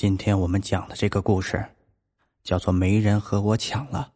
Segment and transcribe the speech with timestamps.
[0.00, 1.62] 今天我们讲的这个故事，
[2.42, 4.10] 叫做《没人和我抢了》。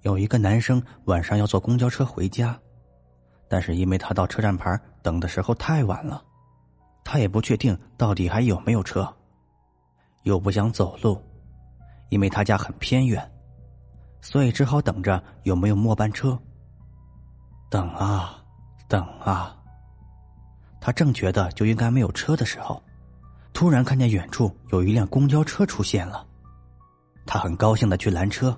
[0.00, 2.58] 有一个男生晚上要坐公交车回家，
[3.50, 6.24] 但是因为他到车站牌等的时候太晚了，
[7.04, 9.14] 他也不确定到底还有没有车，
[10.22, 11.22] 又不想走路，
[12.08, 13.30] 因为他家很偏远，
[14.22, 16.40] 所以只好等着有没有末班车。
[17.68, 18.42] 等啊，
[18.88, 19.54] 等啊，
[20.80, 22.82] 他正觉得就应该没有车的时候。
[23.56, 26.26] 突然看见远处有一辆公交车出现了，
[27.24, 28.54] 他很高兴的去拦车。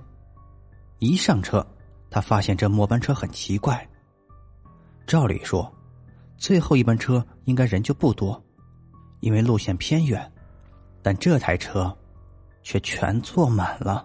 [0.99, 1.65] 一上车，
[2.11, 3.89] 他发现这末班车很奇怪。
[5.07, 5.73] 照理说，
[6.37, 8.45] 最后一班车应该人就不多，
[9.21, 10.33] 因为路线偏远。
[11.01, 11.97] 但这台车
[12.65, 14.05] 却全坐满了，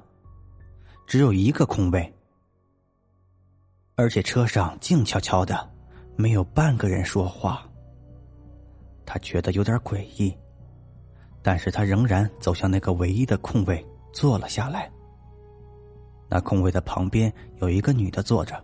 [1.07, 2.13] 只有一个空位，
[3.95, 5.71] 而且车上静悄悄的，
[6.15, 7.67] 没有半个人说话。
[9.07, 10.31] 他觉得有点诡异。
[11.43, 14.89] 但是他仍然走向那个唯一的空位，坐了下来。
[16.29, 18.63] 那空位的旁边有一个女的坐着。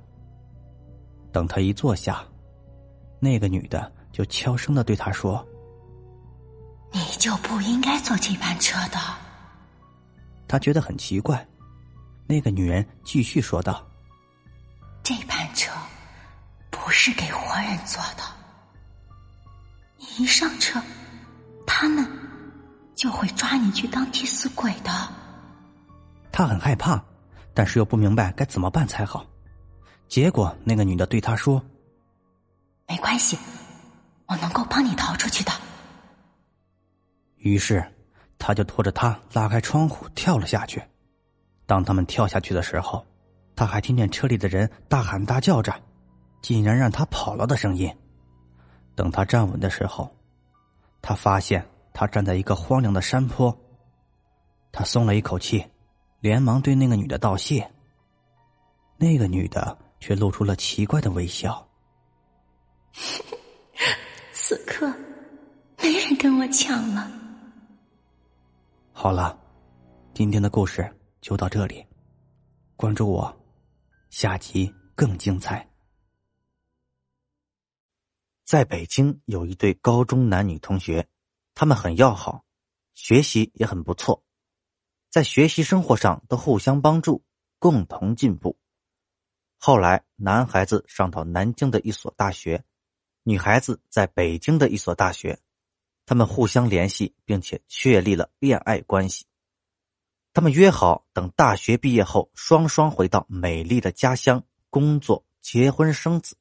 [1.31, 2.23] 等他一坐下，
[3.19, 5.45] 那个女的就悄声的对他说
[6.91, 8.97] ：“你就不应该坐这班车的。”
[10.47, 11.45] 他觉得很奇怪。
[12.25, 13.85] 那个女人继续说道
[15.03, 15.71] ：“这班车
[16.71, 18.23] 不是给活人坐的。
[19.97, 20.81] 你一上车，
[21.67, 22.07] 他们……”
[22.99, 24.91] 就会抓你去当替死鬼的。
[26.33, 27.01] 他很害怕，
[27.53, 29.25] 但是又不明白该怎么办才好。
[30.09, 31.63] 结果那个女的对他说
[32.89, 33.37] ：“没关系，
[34.25, 35.51] 我能够帮你逃出去的。”
[37.39, 37.81] 于是
[38.37, 40.83] 他就拖着他拉开窗户跳了下去。
[41.65, 43.05] 当他们跳下去的时候，
[43.55, 45.73] 他还听见车里的人大喊大叫着，
[46.41, 47.89] 竟然让他跑了的声音。
[48.93, 50.13] 等他站稳的时候，
[51.01, 51.65] 他发现。
[51.99, 53.53] 他站在一个荒凉的山坡，
[54.71, 55.61] 他松了一口气，
[56.21, 57.69] 连忙对那个女的道谢。
[58.95, 61.67] 那个女的却露出了奇怪的微笑。
[64.31, 64.89] 此刻，
[65.83, 67.11] 没人跟我抢了。
[68.93, 69.37] 好了，
[70.13, 71.85] 今天的故事就到这里，
[72.77, 73.37] 关注我，
[74.09, 75.69] 下集更精彩。
[78.45, 81.05] 在北京有一对高中男女同学。
[81.59, 82.45] 他们很要好，
[82.93, 84.23] 学习也很不错，
[85.09, 87.21] 在学习生活上都互相帮助，
[87.57, 88.57] 共同进步。
[89.57, 92.63] 后来，男孩子上到南京的一所大学，
[93.23, 95.37] 女孩子在北京的一所大学，
[96.05, 99.25] 他们互相联系，并且确立了恋爱关系。
[100.31, 106.37] 他们约好等大学毕业后，双双回到美丽的家乡工作、结婚、生子。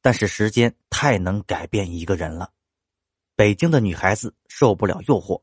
[0.00, 2.52] 但是，时间太能改变一个人了。
[3.42, 5.42] 北京的女孩子受不了诱惑，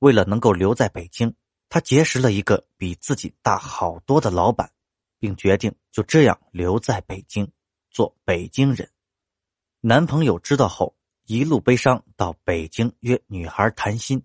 [0.00, 1.34] 为了能够留在北京，
[1.70, 4.70] 她结识了一个比自己大好多的老板，
[5.18, 7.50] 并决定就这样留在北京，
[7.90, 8.90] 做北京人。
[9.80, 10.94] 男朋友知道后，
[11.24, 14.22] 一路悲伤到北京约女孩谈心，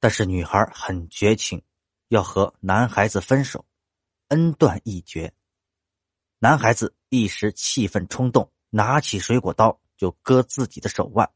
[0.00, 1.62] 但是女孩很绝情，
[2.08, 3.66] 要和男孩子分手，
[4.28, 5.30] 恩断义绝。
[6.38, 11.30] 男孩子一时气愤冲动，拿起水果刀就割自己的手腕。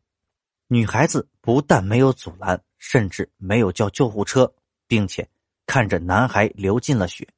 [0.72, 4.54] 女孩子不但没有阻拦，甚至没有叫救护车，
[4.86, 5.28] 并且
[5.66, 7.28] 看着男孩流尽了血，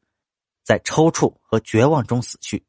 [0.62, 2.64] 在抽搐和绝望中死去。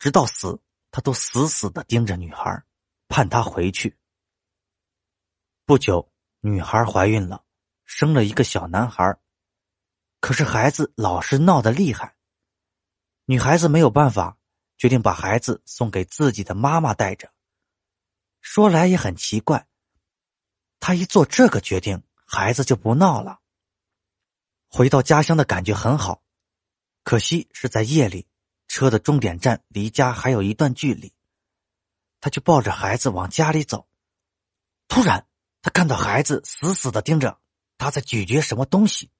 [0.00, 2.60] 直到死，他都死死的盯着女孩，
[3.06, 3.96] 盼她回去。
[5.64, 7.44] 不久，女孩怀孕了，
[7.84, 9.16] 生了一个小男孩，
[10.18, 12.16] 可是孩子老是闹得厉害。
[13.26, 14.38] 女孩子没有办法，
[14.76, 17.30] 决定把孩子送给自己的妈妈带着。
[18.48, 19.66] 说来也很奇怪，
[20.78, 23.40] 他一做这个决定，孩子就不闹了。
[24.68, 26.22] 回到家乡的感觉很好，
[27.02, 28.28] 可惜是在夜里，
[28.68, 31.12] 车的终点站离家还有一段距离。
[32.20, 33.88] 他就抱着孩子往家里走，
[34.86, 35.26] 突然
[35.60, 37.40] 他看到孩子死死的盯着
[37.76, 39.10] 他，在咀嚼什么东西。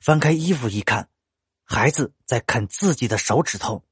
[0.00, 1.08] 翻开衣服一看，
[1.64, 3.82] 孩子在啃自己的手指头，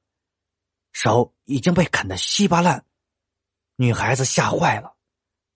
[0.92, 2.84] 手已经被啃得稀巴烂。
[3.76, 4.96] 女孩子吓坏了，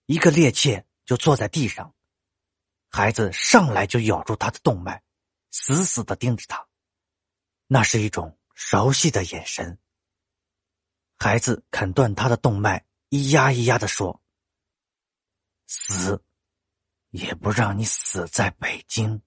[0.06, 1.94] 一个趔趄就坐在地上，
[2.90, 5.02] 孩子上来就咬住她的动脉，
[5.50, 6.66] 死死的盯着她，
[7.66, 9.78] 那是一种熟悉的眼神。
[11.18, 14.22] 孩子啃断她的动脉，咿呀咿呀的说
[15.68, 16.24] ：“死，
[17.10, 19.22] 也不让你死在北京。”